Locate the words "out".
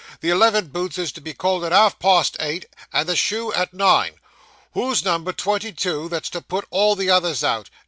7.43-7.69